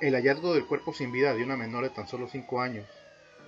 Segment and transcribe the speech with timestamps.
[0.00, 2.86] El hallazgo del cuerpo sin vida de una menor de tan solo 5 años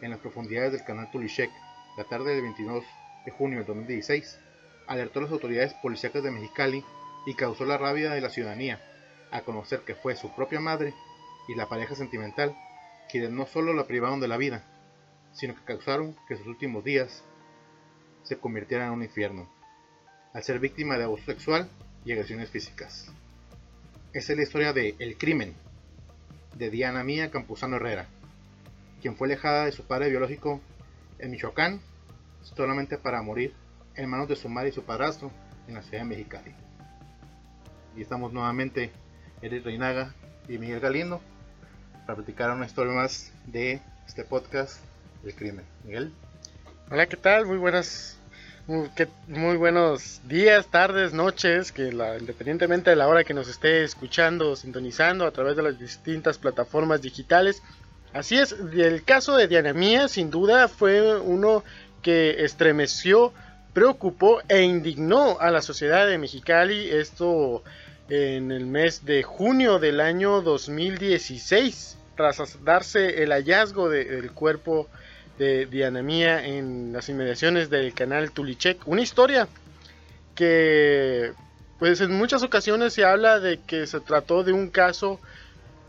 [0.02, 1.50] en las profundidades del canal Tulishek
[1.96, 2.84] la tarde del 22
[3.24, 4.38] de junio de 2016
[4.86, 6.84] alertó a las autoridades policíacas de Mexicali
[7.24, 8.82] y causó la rabia de la ciudadanía
[9.30, 10.92] a conocer que fue su propia madre
[11.48, 12.54] y la pareja sentimental
[13.10, 14.62] quienes no solo la privaron de la vida,
[15.32, 17.24] sino que causaron que sus últimos días
[18.24, 19.50] se convirtieran en un infierno,
[20.34, 21.70] al ser víctima de abuso sexual
[22.04, 23.10] y agresiones físicas.
[24.12, 25.54] Esa es la historia de El Crimen,
[26.54, 28.06] de Diana Mía Campuzano Herrera,
[29.00, 30.60] quien fue alejada de su padre biológico
[31.18, 31.80] en Michoacán
[32.42, 33.54] solamente para morir
[33.94, 35.30] en manos de su madre y su padrastro
[35.68, 36.54] en la ciudad de Mexicali.
[37.96, 38.90] Y estamos nuevamente
[39.42, 40.14] Eric Reinaga
[40.48, 41.20] y Miguel Galindo
[42.06, 44.80] para platicar una historia más de este podcast
[45.22, 45.64] del crimen.
[45.84, 46.12] Miguel.
[46.90, 47.46] Hola, ¿qué tal?
[47.46, 48.18] Muy buenas
[48.66, 54.54] muy, buenos días, tardes, noches, que la, independientemente de la hora que nos esté escuchando,
[54.54, 57.60] sintonizando a través de las distintas plataformas digitales.
[58.12, 61.64] Así es, el caso de Diana Mía sin duda fue uno
[62.02, 63.32] que estremeció,
[63.72, 66.88] preocupó e indignó a la sociedad de Mexicali.
[66.88, 67.64] Esto
[68.08, 74.88] en el mes de junio del año 2016, tras darse el hallazgo del cuerpo
[75.38, 78.86] de Diana Mía en las inmediaciones del canal Tulichek.
[78.86, 79.48] Una historia
[80.34, 81.32] que
[81.78, 85.18] pues en muchas ocasiones se habla de que se trató de un caso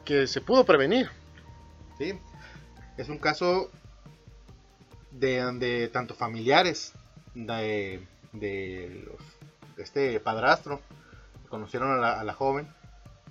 [0.05, 1.09] que se pudo prevenir.
[1.97, 2.13] Sí,
[2.97, 3.69] es un caso
[5.11, 6.94] de, tanto familiares
[7.35, 9.07] de, de,
[9.78, 10.81] este padrastro
[11.50, 12.67] conocieron a la, joven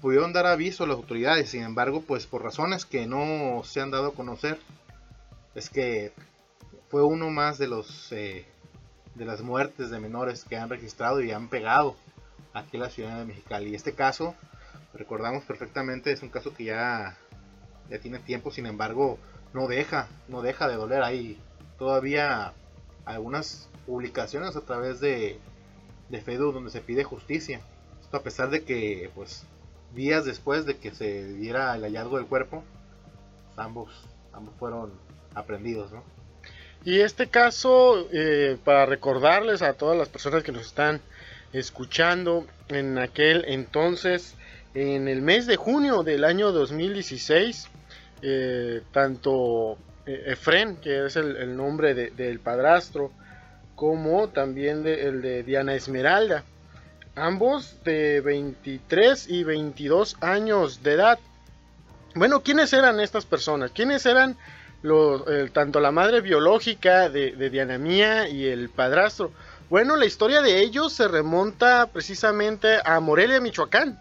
[0.00, 3.90] pudieron dar aviso a las autoridades, sin embargo, pues por razones que no se han
[3.90, 4.58] dado a conocer,
[5.54, 6.12] es que
[6.88, 8.46] fue uno más de los eh,
[9.14, 11.96] de las muertes de menores que han registrado y han pegado
[12.54, 13.74] aquí en la ciudad de Mexicali.
[13.74, 14.34] Este caso,
[14.94, 17.16] recordamos perfectamente, es un caso que ya,
[17.90, 19.18] ya tiene tiempo, sin embargo,
[19.52, 21.02] no deja, no deja de doler.
[21.02, 21.38] Hay
[21.78, 22.52] todavía
[23.04, 25.38] algunas publicaciones a través de,
[26.08, 27.60] de Facebook donde se pide justicia.
[28.00, 29.44] Esto a pesar de que, pues,
[29.94, 32.64] días después de que se diera el hallazgo del cuerpo,
[33.56, 33.90] ambos,
[34.32, 34.92] ambos fueron
[35.34, 36.02] aprendidos, ¿no?
[36.84, 41.00] Y este caso, eh, para recordarles a todas las personas que nos están
[41.52, 44.34] escuchando, en aquel entonces,
[44.74, 47.68] en el mes de junio del año 2016,
[48.22, 53.12] eh, tanto eh, Efren, que es el, nombre del padrastro,
[53.76, 56.44] como también el de Diana Esmeralda,
[57.14, 61.18] ambos de 23 y 22 años de edad.
[62.14, 63.70] Bueno, ¿quiénes eran estas personas?
[63.70, 64.36] ¿Quiénes eran
[65.52, 69.32] tanto la madre biológica de, Diana Mía y el padrastro.
[69.70, 73.98] Bueno, la historia de ellos se remonta precisamente a Morelia, Michoacán.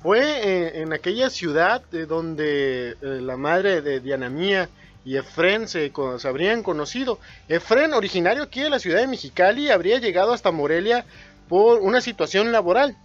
[0.00, 4.68] Fue en, aquella ciudad donde eh, la madre de Diana Mía
[5.04, 7.18] y Efren se, se, habrían conocido.
[7.48, 11.04] Efren, originario aquí de la ciudad de Mexicali, habría llegado hasta Morelia
[11.48, 12.96] por una situación laboral.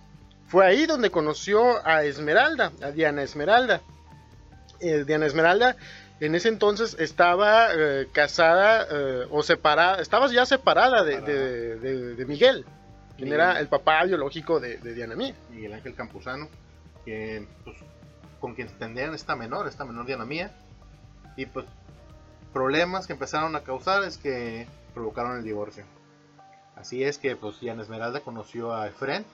[0.48, 3.82] Fue ahí donde conoció a Esmeralda, a Diana Esmeralda.
[4.80, 5.76] Eh, Diana Esmeralda
[6.26, 12.66] en ese entonces estaba eh, casada eh, o separada, estaba ya separada de, Miguel,
[13.18, 15.36] quien era el papá biológico de, Diana Mía.
[15.50, 16.48] Miguel Ángel Campuzano,
[17.04, 17.76] que, pues,
[18.40, 20.52] con quien se tendrían esta menor, esta menor Diana Mía.
[21.36, 21.66] Y pues
[22.54, 25.84] problemas que empezaron a causar es que provocaron el divorcio.
[26.76, 29.26] Así es que pues Diana Esmeralda conoció a Efren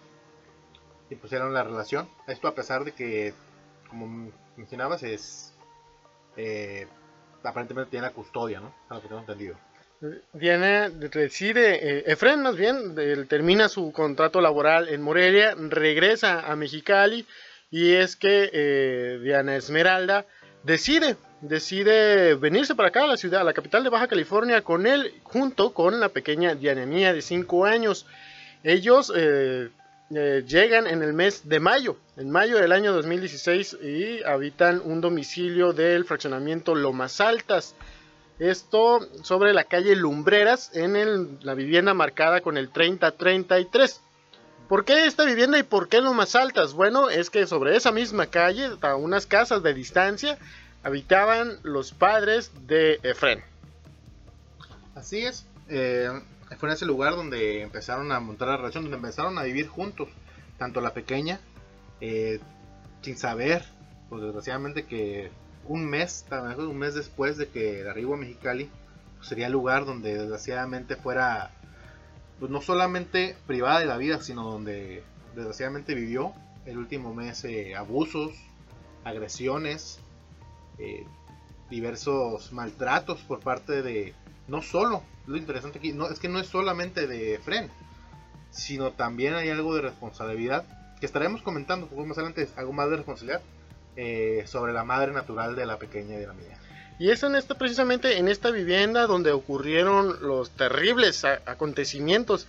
[1.09, 2.09] y pusieron la relación.
[2.27, 3.33] Esto a pesar de que,
[3.89, 5.53] como mencionabas, es
[6.39, 6.87] eh,
[7.43, 8.73] aparentemente tiene la custodia, ¿no?
[8.89, 9.57] A lo que tengo entendido.
[10.31, 12.95] Diana decide, eh, Efren más bien,
[13.27, 17.25] termina su contrato laboral en Morelia, regresa a Mexicali
[17.69, 20.25] y es que eh, Diana Esmeralda
[20.63, 24.87] decide, decide venirse para acá a la ciudad, a la capital de Baja California con
[24.87, 28.05] él, junto con la pequeña Diana Mía de 5 años.
[28.63, 29.69] Ellos eh,
[30.15, 35.01] eh, llegan en el mes de mayo, en mayo del año 2016 y habitan un
[35.01, 37.75] domicilio del fraccionamiento Lomas Altas.
[38.39, 44.01] Esto sobre la calle Lumbreras en la vivienda marcada con el 3033.
[44.67, 46.73] ¿Por qué esta vivienda y por qué Lomas Altas?
[46.73, 50.39] Bueno, es que sobre esa misma calle, a unas casas de distancia,
[50.81, 53.43] habitaban los padres de Efren.
[54.95, 55.45] Así es.
[55.69, 56.09] Eh,
[56.57, 60.09] fue en ese lugar donde empezaron a montar la relación, donde empezaron a vivir juntos,
[60.57, 61.39] tanto la pequeña,
[62.01, 62.39] eh,
[63.01, 63.63] sin saber,
[64.09, 65.31] pues desgraciadamente que
[65.65, 66.25] un mes,
[66.57, 68.69] un mes después de que arribó a Mexicali,
[69.17, 71.51] pues, sería el lugar donde desgraciadamente fuera,
[72.39, 75.03] pues no solamente privada de la vida, sino donde
[75.35, 76.33] desgraciadamente vivió
[76.65, 78.33] el último mes eh, abusos,
[79.03, 79.99] agresiones
[80.77, 81.05] eh,
[81.69, 84.15] diversos maltratos por parte de,
[84.49, 87.69] no solo, lo interesante aquí, no, es que no es solamente de Fren,
[88.51, 90.65] sino también hay algo de responsabilidad,
[90.99, 93.41] que estaremos comentando un poco más adelante, algo más de responsabilidad
[93.95, 96.57] eh, sobre la madre natural de la pequeña de la mía.
[96.99, 102.47] Y es en esta, precisamente en esta vivienda donde ocurrieron los terribles acontecimientos.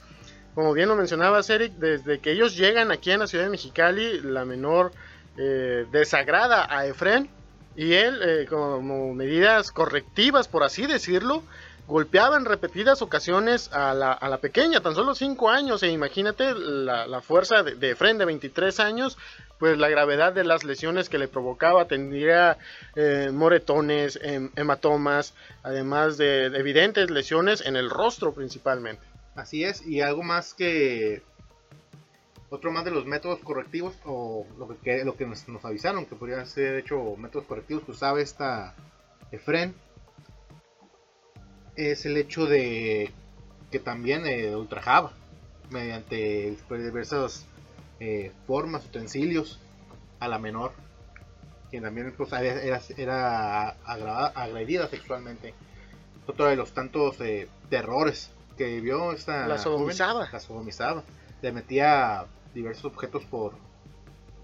[0.57, 4.21] Como bien lo mencionaba Eric, desde que ellos llegan aquí en la ciudad de Mexicali,
[4.23, 4.91] la menor
[5.39, 7.31] eh, desagrada a Efren
[7.77, 11.45] y él, eh, como medidas correctivas, por así decirlo,
[11.91, 16.55] golpeaba en repetidas ocasiones a la, a la pequeña, tan solo 5 años, e imagínate
[16.55, 19.19] la, fuerza de, de Efren de 23 años,
[19.59, 22.59] pues la gravedad de las lesiones que le provocaba, tendría
[22.95, 25.35] eh, moretones, em, hematomas,
[25.65, 29.03] además de, evidentes lesiones en el rostro principalmente.
[29.35, 31.23] Así es, y algo más que
[32.51, 36.45] otro más de los métodos correctivos o lo que, lo que nos, avisaron que podría
[36.47, 38.75] ser hecho métodos correctivos que usaba esta
[39.33, 39.75] Efren
[41.81, 43.11] es el hecho de
[43.71, 45.13] que también eh, ultrajaba
[45.71, 47.47] mediante diversas
[48.01, 49.59] eh, formas, utensilios
[50.19, 50.73] a la menor,
[51.71, 53.69] quien también pues, era, era
[54.35, 55.55] agredida sexualmente.
[56.27, 60.29] Otro de los tantos eh, terrores que vivió esta la sodomizaba.
[60.31, 61.03] la sodomizaba.
[61.41, 63.55] Le metía diversos objetos por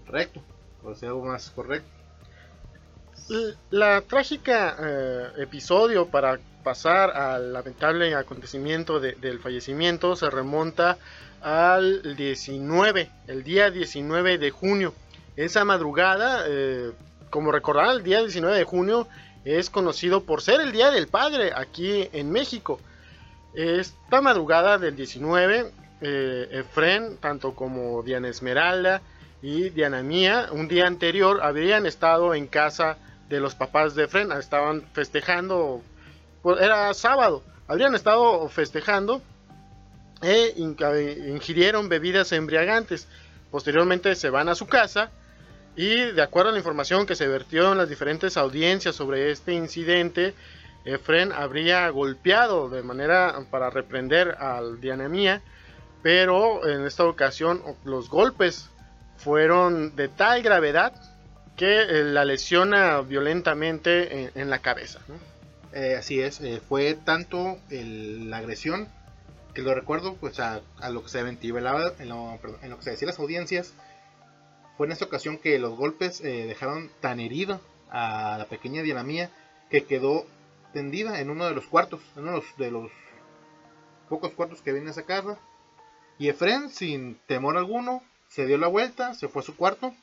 [0.07, 0.41] recto,
[0.81, 1.97] por ser algo más correcto.
[3.69, 10.97] La trágica eh, episodio para pasar al lamentable acontecimiento del fallecimiento se remonta
[11.41, 14.93] al 19, el día 19 de junio.
[15.37, 16.91] Esa madrugada, eh,
[17.29, 19.07] como recordar, el día 19 de junio
[19.45, 22.81] es conocido por ser el Día del Padre aquí en México.
[23.53, 25.71] Esta madrugada del 19,
[26.01, 29.01] eh, Efren, tanto como Diana Esmeralda
[29.41, 32.97] y Diana Mía, un día anterior habrían estado en casa
[33.29, 35.81] de los papás de Efren, estaban festejando,
[36.59, 39.21] era sábado, habrían estado festejando
[40.21, 43.07] e ingirieron bebidas embriagantes.
[43.51, 45.11] Posteriormente se van a su casa
[45.75, 49.53] y de acuerdo a la información que se vertió en las diferentes audiencias sobre este
[49.53, 50.33] incidente,
[50.85, 55.41] Efren habría golpeado de manera para reprender al Diana
[56.01, 58.69] pero en esta ocasión los golpes
[59.17, 60.93] fueron de tal gravedad
[61.57, 64.99] que eh, la lesiona violentamente en, la cabeza.
[65.73, 68.87] Eh, así es, eh, fue tanto la agresión
[69.53, 73.19] que lo recuerdo pues a, lo que se ventilaba en lo, que se decía las
[73.19, 73.73] audiencias
[74.77, 77.59] fue en esta ocasión que los golpes eh, dejaron tan herida
[77.89, 79.31] a la pequeña Diana Mía
[79.69, 80.25] que quedó
[80.73, 82.91] tendida en uno de los cuartos, en uno de los,
[84.09, 85.37] pocos cuartos que viene a sacarla.
[86.19, 89.93] Y Efren, sin temor alguno, se dio la vuelta, se fue a su cuarto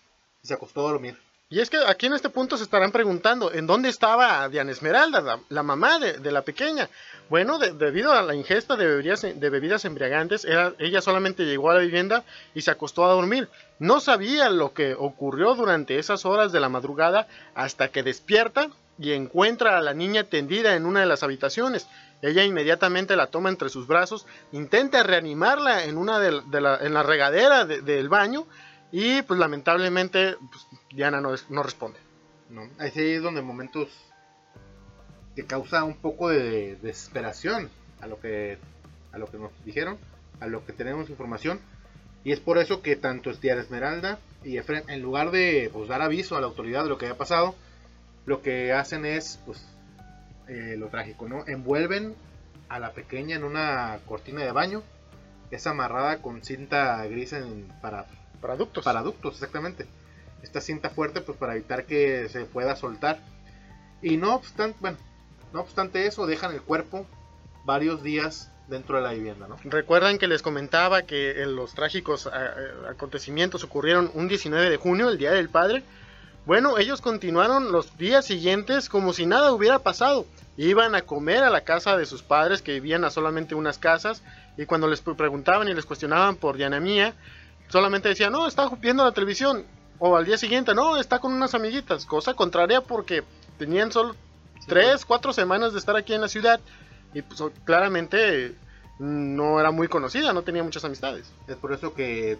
[0.42, 1.18] y se acostó a dormir.
[1.54, 5.38] Y es que aquí en este punto se estarán preguntando, ¿en dónde estaba Diana Esmeralda,
[5.48, 6.88] la, mamá de, la pequeña?
[7.30, 11.80] Bueno, debido a la ingesta de bebidas, de bebidas embriagantes, ella solamente llegó a la
[11.82, 12.24] vivienda
[12.56, 13.48] y se acostó a dormir.
[13.78, 19.12] No sabía lo que ocurrió durante esas horas de la madrugada hasta que despierta y
[19.12, 21.86] encuentra a la niña tendida en una de las habitaciones.
[22.20, 27.04] Ella inmediatamente la toma entre sus brazos, intenta reanimarla en, una de, la, en la
[27.04, 28.44] regadera del baño
[28.90, 31.98] y pues lamentablemente pues, Diana no, no responde.
[32.50, 33.88] No, ahí es donde momentos
[35.34, 37.68] que causa un poco de desesperación
[38.00, 38.58] a lo que
[39.12, 39.98] a lo que nos dijeron,
[40.40, 41.60] a lo que tenemos información.
[42.22, 46.02] Y es por eso que tanto Diana Esmeralda y Efren, en lugar de pues, dar
[46.02, 47.54] aviso a la autoridad de lo que había pasado,
[48.26, 49.64] lo que hacen es pues
[50.48, 51.46] eh, lo trágico, ¿no?
[51.46, 52.14] Envuelven
[52.68, 54.82] a la pequeña en una cortina de baño,
[55.50, 58.06] es amarrada con cinta gris en, para
[58.40, 58.84] para ductos.
[58.84, 59.86] Para ductos, exactamente.
[60.44, 63.18] Esta cinta fuerte, pues para evitar que se pueda soltar.
[64.02, 64.98] Y no obstante, bueno,
[65.54, 67.06] no obstante eso, dejan el cuerpo
[67.64, 69.56] varios días dentro de la vivienda, ¿no?
[69.64, 72.28] Recuerdan que les comentaba que los trágicos
[72.88, 75.82] acontecimientos ocurrieron un 19 de junio, el Día del Padre.
[76.44, 80.26] Bueno, ellos continuaron los días siguientes como si nada hubiera pasado.
[80.58, 84.22] Iban a comer a la casa de sus padres que vivían a solamente unas casas
[84.58, 87.14] y cuando les preguntaban y les cuestionaban por Diana Mía,
[87.68, 89.64] solamente decía, no, está viendo la televisión.
[89.98, 92.06] O al día siguiente, no, está con unas amiguitas.
[92.06, 93.22] Cosa contraria porque
[93.58, 94.14] tenían solo
[94.66, 96.60] tres, cuatro semanas de estar aquí en la ciudad.
[97.12, 98.54] Y pues claramente
[98.98, 101.32] no era muy conocida, no tenía muchas amistades.
[101.46, 102.38] Es por eso que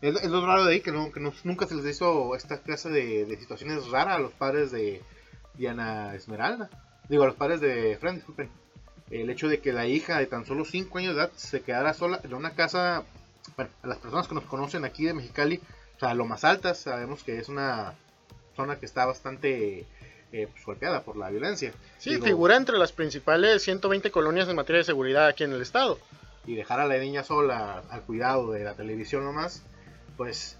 [0.00, 3.36] es, lo raro de ahí que, no, que nunca se les hizo esta clase de,
[3.38, 5.02] situaciones raras a los padres de
[5.54, 6.70] Diana Esmeralda.
[7.08, 8.50] Digo, a los padres de Fran, disculpen.
[9.10, 11.94] El hecho de que la hija de tan solo 5 años de edad se quedara
[11.94, 13.04] sola en una casa
[13.56, 15.60] bueno, a las personas que nos conocen aquí de Mexicali,
[15.98, 17.94] o sea, lo más altas, sabemos que es una
[18.54, 19.84] zona que está bastante
[20.30, 21.72] eh, pues, golpeada por la violencia.
[21.98, 25.98] Sí, figura entre las principales 120 colonias en materia de seguridad aquí en el estado.
[26.46, 29.64] Y dejar a la niña sola al cuidado de la televisión nomás,
[30.16, 30.56] pues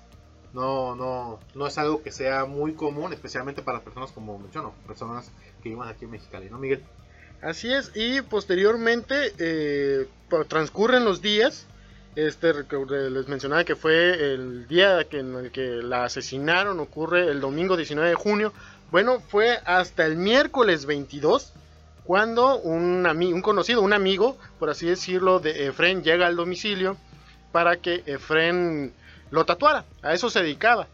[0.53, 5.31] no, no, no es algo que sea muy común, especialmente para personas como menciono, personas
[5.63, 6.83] que viven aquí en Mexicali, ¿no, Miguel?
[7.43, 10.09] Así es, y posteriormente eh,
[10.49, 11.69] transcurren los días.
[12.17, 17.77] Este, les mencionaba que fue el día en el que la asesinaron, ocurre el domingo
[17.77, 18.53] 19 de junio.
[18.91, 21.53] Bueno, fue hasta el miércoles 22
[22.05, 26.97] cuando un, un conocido, un amigo, por así decirlo, de Efren llega al domicilio
[27.53, 28.95] para que Efren
[29.31, 29.85] lo tatuara.
[30.03, 30.89] A eso se dedicaba.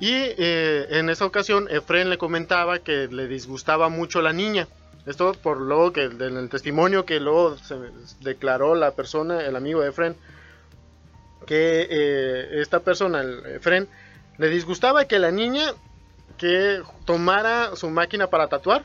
[0.00, 4.66] Y eh, en esa ocasión Efren le comentaba que le disgustaba mucho la niña.
[5.06, 7.76] Esto por luego que en el testimonio que luego se
[8.20, 10.16] declaró la persona, el amigo de Efren,
[11.46, 13.86] que eh, esta persona, el Efren,
[14.38, 15.72] le disgustaba que la niña
[16.38, 18.84] que tomara su máquina para tatuar,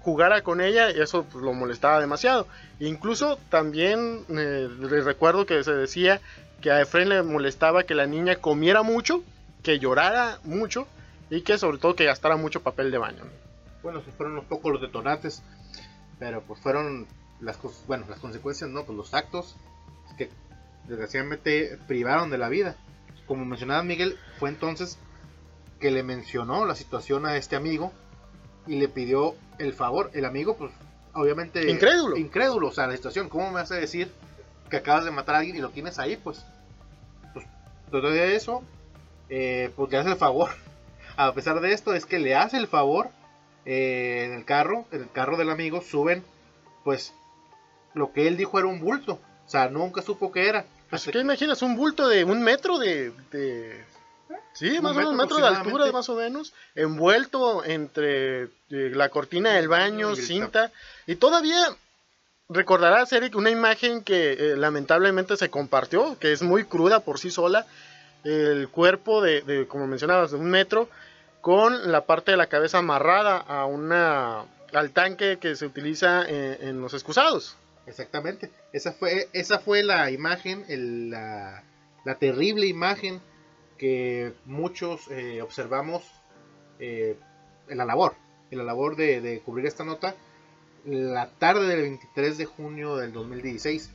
[0.00, 2.48] jugara con ella y eso pues, lo molestaba demasiado.
[2.80, 6.20] Incluso también eh, le recuerdo que se decía
[6.60, 9.22] que a Efren le molestaba que la niña comiera mucho,
[9.62, 10.88] que llorara mucho
[11.30, 13.22] y que sobre todo que gastara mucho papel de baño.
[13.82, 15.42] Bueno, si fueron un poco los detonantes
[16.20, 17.08] pero pues fueron
[17.40, 18.84] las cosas, bueno, las consecuencias, ¿no?
[18.84, 19.56] Pues los actos
[20.16, 20.28] que
[20.86, 22.76] desgraciadamente privaron de la vida.
[23.26, 24.98] Como mencionaba Miguel, fue entonces
[25.80, 27.92] que le mencionó la situación a este amigo
[28.66, 30.10] y le pidió el favor.
[30.12, 30.72] El amigo, pues,
[31.14, 31.70] obviamente...
[31.70, 32.18] Incrédulo.
[32.18, 33.30] Incrédulo, o sea, la situación.
[33.30, 34.12] ¿Cómo me hace decir
[34.68, 36.16] que acabas de matar a alguien y lo tienes ahí?
[36.16, 36.44] Pues,
[37.32, 37.46] pues,
[37.90, 38.62] todo eso,
[39.30, 40.50] eh, pues le hace el favor.
[41.16, 43.10] A pesar de esto, es que le hace el favor
[43.64, 46.24] eh, en el carro, en el carro del amigo, suben,
[46.84, 47.12] pues,
[47.94, 49.20] lo que él dijo era un bulto.
[49.46, 50.64] O sea, nunca supo qué era.
[50.90, 53.12] Así que imaginas un bulto de un metro de...
[54.52, 59.08] Sí, más o menos un metro de altura, más o menos, envuelto entre eh, la
[59.08, 60.72] cortina del baño, cinta,
[61.06, 61.56] y todavía
[62.48, 67.30] recordarás, Eric, una imagen que eh, lamentablemente se compartió, que es muy cruda por sí
[67.30, 67.66] sola,
[68.24, 70.88] el cuerpo de, de, como mencionabas, de un metro,
[71.40, 76.80] con la parte de la cabeza amarrada a una al tanque que se utiliza en,
[76.80, 77.56] los excusados.
[77.86, 78.50] Exactamente.
[78.72, 80.64] Esa fue, esa fue la imagen,
[81.10, 81.64] la,
[82.20, 83.20] terrible imagen
[83.78, 86.04] que muchos eh, observamos
[86.78, 87.16] eh,
[87.68, 88.14] en la labor,
[88.50, 90.14] labor de, cubrir esta nota,
[90.84, 93.90] la tarde del 23 de junio del 2016,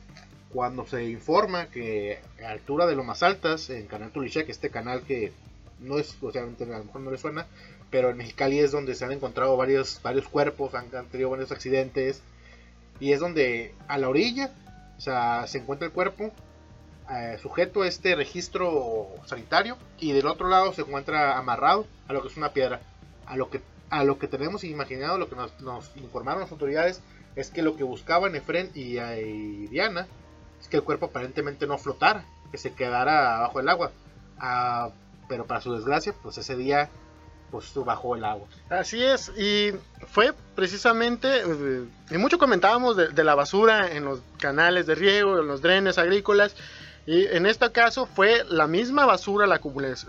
[0.52, 5.02] cuando se informa que a altura de lo más altas, en Canal Tulichek, este canal
[5.02, 5.32] que
[5.80, 7.46] no es, o a lo mejor no le suena,
[7.90, 12.22] pero en Mexicali es donde se han encontrado varios, varios cuerpos, han, tenido varios accidentes,
[13.00, 14.52] y es donde a la orilla,
[14.96, 16.32] o sea, se encuentra el cuerpo
[17.10, 22.22] eh, sujeto a este registro sanitario, y del otro lado se encuentra amarrado a lo
[22.22, 22.80] que es una piedra.
[23.26, 27.00] A lo que, a lo que tenemos imaginado, lo que nos, informaron las autoridades,
[27.34, 30.06] es que lo que buscaban Efren y, y Diana
[30.60, 33.90] es que el cuerpo aparentemente no flotara, que se quedara bajo el agua.
[34.38, 34.90] A,
[35.28, 36.90] pero para su desgracia, pues ese día
[37.50, 38.48] pues bajó el agua.
[38.68, 39.72] Así es, y
[40.08, 45.46] fue precisamente, eh, y mucho comentábamos de, la basura en los canales de riego, en
[45.46, 46.56] los drenes agrícolas,
[47.06, 49.60] y en este caso fue la misma basura, la,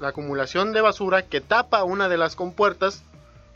[0.02, 3.04] acumulación de basura que tapa una de las compuertas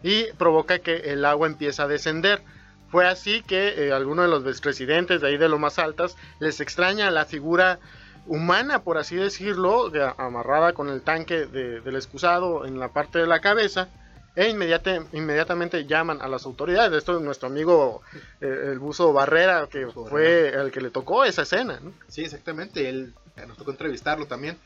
[0.03, 2.41] y provoca que el agua empiece a descender.
[2.89, 6.59] Fue así que eh, algunos de los residentes de ahí de lo más altas les
[6.59, 7.79] extraña la figura
[8.31, 13.41] humana, por así decirlo, amarrada con el tanque del excusado en la parte de la
[13.41, 13.89] cabeza,
[14.37, 16.93] e inmediatamente llaman a las autoridades.
[16.93, 18.01] Esto es nuestro amigo
[18.39, 21.81] eh, el buzo Barrera, que fue el que le tocó esa escena.
[21.81, 21.91] ¿no?
[22.07, 24.57] Sí, exactamente, él eh, nos tocó entrevistarlo también.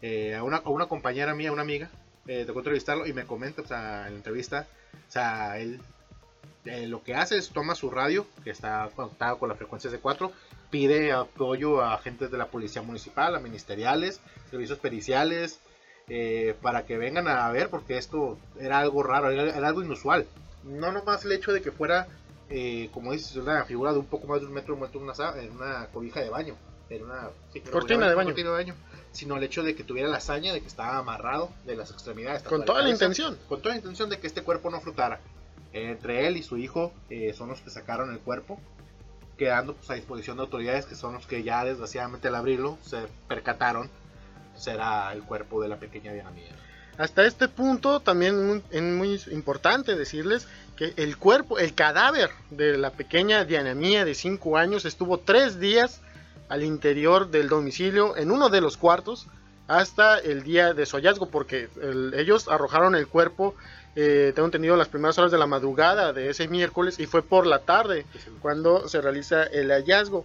[0.00, 1.90] Eh, a, una, una, compañera mía, una amiga,
[2.46, 4.66] tocó entrevistarlo y me comenta, o sea, en la entrevista,
[5.06, 5.82] o sea, él
[6.64, 10.32] lo que hace es toma su radio, que está conectado con las frecuencias de 4,
[10.70, 15.60] pide apoyo a agentes de la policía municipal, a ministeriales, servicios periciales,
[16.08, 20.26] eh, para que vengan a ver, porque esto era algo raro, era, algo inusual.
[20.64, 22.08] No nomás el hecho de que fuera,
[22.48, 25.42] eh, como dices, una figura de un poco más de un metro muerto en una,
[25.42, 26.56] en una cobija de baño,
[26.88, 27.30] en una
[27.70, 28.28] cortina, de baño.
[28.28, 28.74] cortina de baño,
[29.12, 32.42] sino el hecho de que tuviera la hazaña de que estaba amarrado de las extremidades.
[32.42, 33.36] Con toda la, intención.
[33.48, 35.20] Con toda la intención de que este cuerpo no flotara.
[35.72, 38.60] entre él y su hijo eh, son los que sacaron el cuerpo
[39.40, 43.06] quedando pues, a disposición de autoridades que son los que ya desgraciadamente al abrirlo se
[43.26, 43.88] percataron
[44.54, 46.50] será el cuerpo de la pequeña Diana Mía.
[46.98, 52.90] Hasta este punto también es muy importante decirles que el cuerpo, el cadáver de la
[52.90, 56.02] pequeña Diana Mía de 5 años estuvo 3 días
[56.50, 59.26] al interior del domicilio en uno de los cuartos
[59.68, 61.70] hasta el día de su hallazgo, porque
[62.14, 63.54] ellos arrojaron el cuerpo,
[63.96, 67.46] eh, tengo entendido, las primeras horas de la madrugada de ese miércoles y fue por
[67.46, 68.06] la tarde
[68.40, 70.24] cuando se realiza el hallazgo.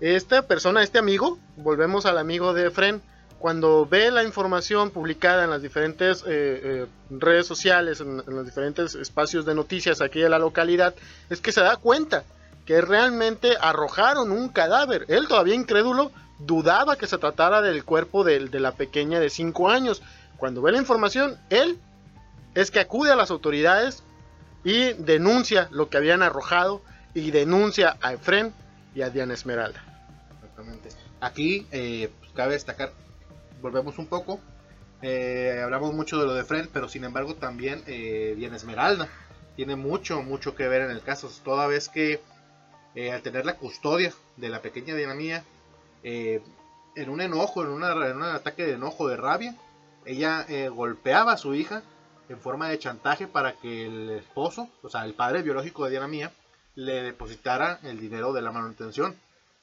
[0.00, 3.00] Esta persona, este amigo, volvemos al amigo de Fren,
[3.38, 8.94] cuando ve la información publicada en las diferentes eh, eh, redes sociales, en, los diferentes
[8.94, 10.94] espacios de noticias aquí de la localidad,
[11.30, 12.24] es que se da cuenta
[12.64, 15.04] que realmente arrojaron un cadáver.
[15.08, 19.68] Él todavía incrédulo dudaba que se tratara del cuerpo de, de la pequeña de 5
[19.68, 20.02] años.
[20.38, 21.78] Cuando ve la información, él
[22.54, 24.02] es que acude a las autoridades
[24.62, 26.82] y denuncia lo que habían arrojado
[27.14, 28.52] y denuncia a Efren
[28.94, 29.82] y a Diana Esmeralda.
[30.34, 30.88] Exactamente.
[31.20, 32.92] Aquí eh, pues, cabe destacar,
[33.60, 34.40] volvemos un poco,
[35.02, 39.08] eh, hablamos mucho de lo de Efren, pero sin embargo también eh, Diana Esmeralda
[39.56, 42.20] tiene mucho, mucho que ver en el caso, toda vez que
[43.12, 45.42] al tener la custodia de la pequeña Diana Mía,
[46.04, 46.42] eh,
[46.96, 49.56] en un enojo, en, un ataque de enojo, de rabia,
[50.04, 51.82] ella eh, golpeaba a su hija
[52.28, 56.08] en forma de chantaje para que el esposo, o sea, el padre biológico de Diana
[56.08, 56.32] Mía,
[56.74, 59.16] le depositara el dinero de la manutención.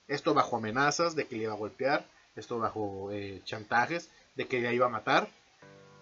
[0.08, 4.60] Esto bajo amenazas de que le iba a golpear, esto bajo eh, chantajes de que
[4.60, 5.28] ella iba a matar.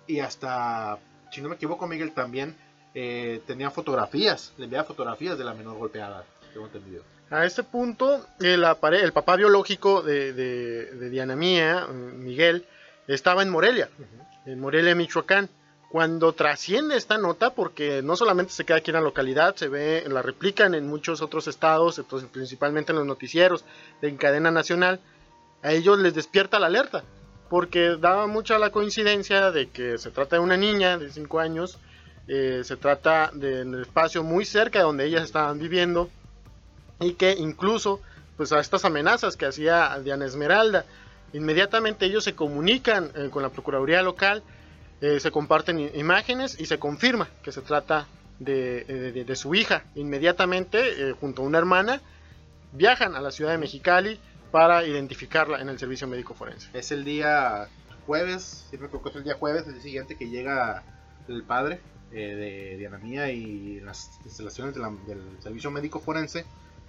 [0.07, 0.99] Y hasta,
[1.31, 2.55] si no me equivoco, Miguel también
[2.93, 7.03] tenía fotografías, le enviaba fotografías de la menor golpeada, tengo entendido.
[7.29, 12.65] A este punto, el, el papá biológico de, Diana Mía, Miguel,
[13.07, 13.89] estaba en Morelia,
[14.45, 15.49] en Morelia, Michoacán.
[15.89, 20.03] Cuando trasciende esta nota, porque no solamente se queda aquí en la localidad, se ve,
[20.07, 23.65] la replican en muchos otros estados, entonces, principalmente en los noticieros
[23.99, 24.99] de cadena nacional,
[25.63, 27.03] a ellos les despierta la alerta,
[27.49, 31.79] porque daba mucha la coincidencia de que se trata de una niña de 5 años,
[32.27, 36.11] eh, se trata de espacio muy cerca de donde ellas estaban viviendo,
[36.99, 37.99] y que incluso
[38.37, 40.85] pues a estas amenazas que hacía Diana Esmeralda,
[41.33, 44.43] inmediatamente ellos se comunican eh, con la Procuraduría local,
[45.01, 48.07] eh, se comparten imágenes y se confirma que se trata
[48.39, 49.83] de, eh, su hija.
[49.95, 52.01] Inmediatamente, junto a una hermana,
[52.73, 54.19] viajan a la ciudad de Mexicali
[54.51, 56.69] para identificarla en el servicio médico forense.
[56.73, 57.67] Es el día
[58.05, 60.83] jueves, si me equivoco, es el día jueves, el día siguiente que llega
[61.27, 61.79] el padre
[62.11, 66.43] de Diana Mía y las instalaciones del servicio médico forense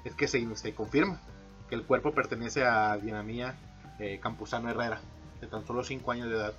[0.05, 1.21] es que se, confirma
[1.69, 3.55] que el cuerpo pertenece a Dinamía
[3.99, 5.01] eh, Campuzano Herrera,
[5.41, 6.55] de tan solo 5 años de edad.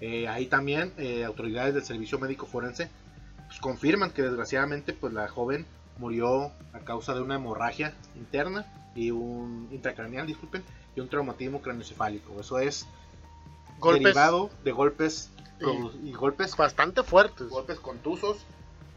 [0.00, 2.88] Eh, ahí también eh, autoridades del servicio médico forense
[3.48, 5.66] pues, confirman que desgraciadamente pues, la joven
[5.98, 10.62] murió a causa de una hemorragia interna y un intracraneal, disculpen,
[10.94, 12.40] y un traumatismo craneoencefálico.
[12.40, 12.86] Eso es
[13.82, 15.30] derivado de golpes
[16.04, 18.44] y, golpes bastante fuertes, golpes contusos.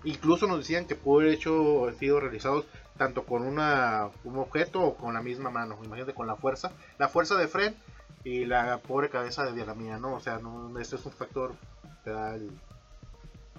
[0.03, 2.65] Incluso nos decían que pudo haber hecho sido realizados
[2.97, 5.77] tanto con una, un objeto o con la misma mano.
[5.83, 7.73] Imagínate con la fuerza, la fuerza de Fred
[8.23, 10.15] y la pobre cabeza de la mía, ¿no?
[10.15, 11.53] O sea, no, este es un factor
[12.03, 12.51] que da el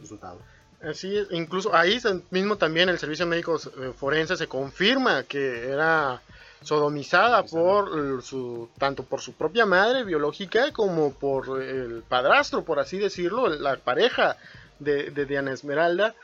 [0.00, 0.38] resultado.
[0.82, 6.20] Así es, incluso ahí mismo también el servicio médico eh, forense se confirma que era
[6.62, 12.98] sodomizada por su tanto por su propia madre biológica como por el padrastro, por así
[12.98, 14.36] decirlo, la pareja
[14.78, 16.14] de, de Diana Esmeralda.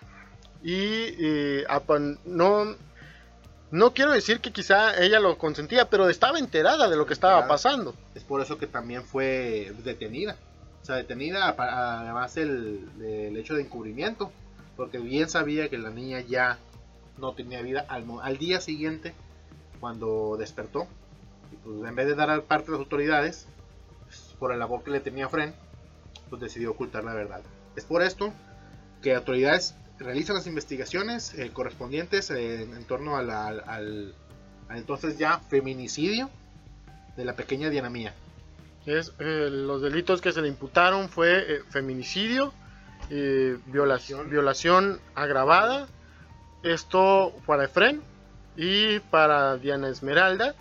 [0.62, 1.66] Y eh,
[2.24, 2.74] no,
[3.70, 7.46] no quiero decir que quizá ella lo consentía, pero estaba enterada de lo que estaba
[7.46, 7.94] pasando.
[8.14, 10.36] Es por eso que también fue detenida.
[10.82, 14.32] O sea, detenida además el, hecho de encubrimiento.
[14.76, 16.58] Porque bien sabía que la niña ya
[17.18, 19.12] no tenía vida al, día siguiente,
[19.80, 20.86] cuando despertó.
[21.52, 23.46] Y pues en vez de dar al parte de las autoridades,
[24.04, 25.54] pues, por el labor que le tenía Fren,
[26.30, 27.42] pues decidió ocultar la verdad.
[27.76, 28.32] Es por esto
[29.02, 34.14] que autoridades realiza las investigaciones eh, correspondientes en torno al,
[34.70, 36.30] entonces ya feminicidio
[37.16, 38.14] de la pequeña Diana Mía.
[38.86, 42.52] Es, eh, los delitos que se le imputaron fue eh, feminicidio,
[43.66, 45.88] violación, violación agravada,
[46.62, 48.02] esto para Efren
[48.56, 50.54] y para Diana Esmeralda.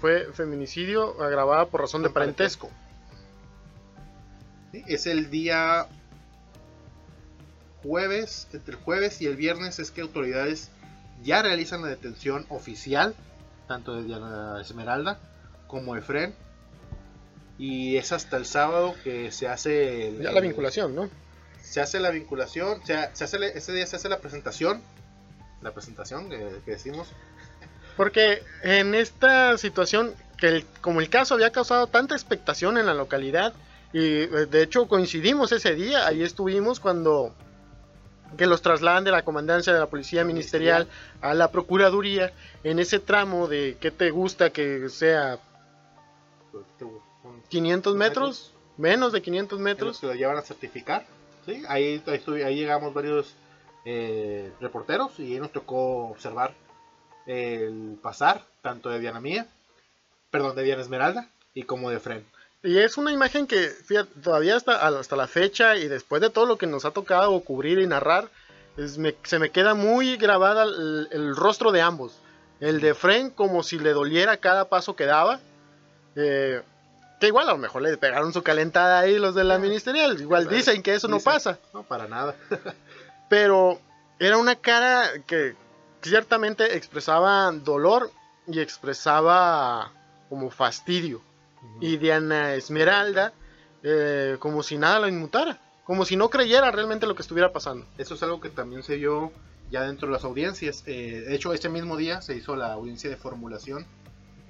[0.00, 2.70] Fue feminicidio agravada por razón de parentesco.
[4.72, 5.86] es el día
[7.82, 10.70] jueves, entre el jueves y el viernes es que autoridades
[11.22, 13.14] ya realizan la detención oficial,
[13.68, 15.18] tanto de Diana Esmeralda
[15.66, 16.34] como de Fren.
[17.58, 20.16] Y es hasta el sábado que se hace...
[20.20, 21.08] ya la vinculación, ¿no?
[21.62, 24.82] Se hace la vinculación, se hace, ese día se hace la presentación,
[25.62, 27.08] la presentación que, decimos.
[27.96, 33.54] Porque en esta situación, que como el caso había causado tanta expectación en la localidad,
[33.92, 37.34] y eh, de hecho coincidimos ese día, ahí estuvimos cuando
[38.36, 40.88] que los trasladan de la comandancia de la policía ministerial
[41.20, 42.32] a la procuraduría
[42.64, 45.38] en ese tramo de qué te gusta que sea
[47.48, 50.00] 500 metros, menos de 500 en los metros.
[50.00, 51.06] que lo llevan a certificar.
[51.46, 51.62] ¿sí?
[51.68, 53.34] Ahí, ahí, ahí llegamos varios
[53.84, 56.54] eh, reporteros y ahí nos tocó observar
[57.26, 59.46] el pasar tanto de Diana Mía,
[60.30, 62.24] perdón, de Diana Esmeralda y como de Fren.
[62.64, 66.46] Y es una imagen que fíjate, todavía hasta, hasta la fecha y después de todo
[66.46, 68.28] lo que nos ha tocado cubrir y narrar,
[68.76, 72.12] es- me- se me queda muy grabada el, el rostro de ambos.
[72.60, 75.40] El de Fren como si le doliera cada paso que daba.
[76.14, 76.62] eh,
[77.18, 80.20] que igual a lo mejor le pegaron su calentada ahí los de la ministerial.
[80.20, 81.32] Igual dicen que eso no dicen.
[81.32, 81.58] pasa.
[81.72, 82.34] No, para nada.
[83.28, 83.80] Pero
[84.18, 85.54] era una cara que
[86.02, 88.10] ciertamente expresaba dolor
[88.46, 89.92] y expresaba
[90.28, 91.22] como fastidio.
[91.80, 93.32] Y Diana Esmeralda,
[93.82, 97.86] eh, como si nada la inmutara, como si no creyera realmente lo que estuviera pasando.
[97.98, 99.32] Eso es algo que también se vio
[99.70, 100.84] ya dentro de las audiencias.
[100.86, 103.86] Eh, de hecho, ese mismo día se hizo la audiencia de formulación.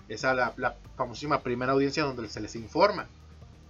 [0.08, 3.06] Esa la, la famosísima primera audiencia donde se les informa.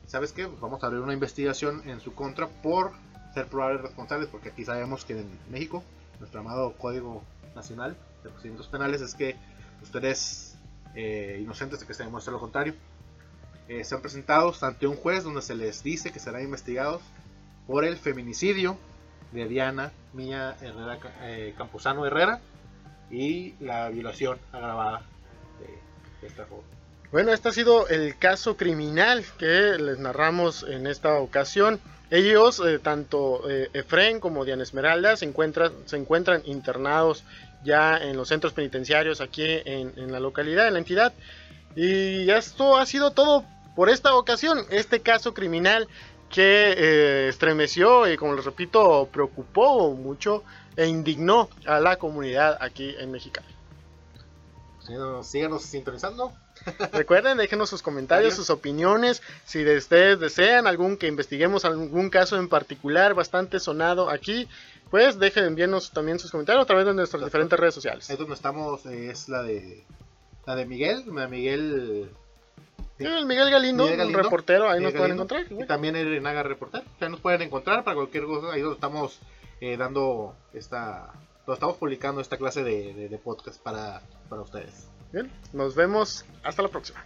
[0.06, 0.46] ¿Sabes qué?
[0.60, 2.92] Vamos a abrir una investigación en su contra por
[3.34, 5.82] ser probables responsables, porque aquí sabemos que en México,
[6.18, 7.22] nuestro amado Código
[7.54, 9.36] Nacional de Procedimientos Penales es que
[9.82, 10.58] ustedes
[10.94, 12.74] eh, inocentes de que se demuestre lo contrario.
[13.68, 17.00] Eh, sean presentados ante un juez donde se les dice que serán investigados
[17.66, 18.76] por el feminicidio
[19.32, 22.40] de Diana Mía Herrera, eh, Campuzano Herrera
[23.10, 25.02] y la violación agravada
[25.60, 26.64] de, esta joven.
[27.10, 31.78] Bueno, este ha sido el caso criminal que les narramos en esta ocasión.
[32.10, 37.24] Ellos, eh, tanto eh, Efren como Diana Esmeralda, se encuentran, se encuentran internados
[37.64, 41.12] ya en los centros penitenciarios aquí en, en la localidad, en la entidad.
[41.74, 44.64] Y esto ha sido todo por esta ocasión.
[44.70, 45.88] Este caso criminal
[46.28, 50.42] que eh, estremeció y, como les repito, preocupó mucho
[50.76, 53.46] e indignó a la comunidad aquí en Mexicali.
[55.22, 56.32] Síganos, sintonizando.
[56.92, 59.22] Recuerden, déjenos sus comentarios, sus opiniones.
[59.44, 64.48] Si de ustedes desean algún que investiguemos algún caso en particular bastante sonado aquí,
[64.90, 68.10] pues dejen enviarnos también sus comentarios a través de nuestras diferentes redes sociales.
[68.10, 69.84] Ahí donde estamos eh, es la de
[70.46, 72.10] la de Miguel, la de Miguel
[72.98, 74.18] Sí, el Miguel Galindo, Miguel Galindo.
[74.18, 75.46] un reportero, ahí Miguel nos pueden encontrar.
[75.50, 76.82] y también el Naga Reporter.
[76.98, 78.52] Sea, nos pueden encontrar para cualquier cosa.
[78.52, 79.18] Ahí donde estamos
[79.60, 81.12] eh, dando esta.
[81.46, 84.88] donde estamos publicando esta clase de, de- de podcast para, para ustedes.
[85.12, 87.02] Bien, nos vemos hasta la próxima.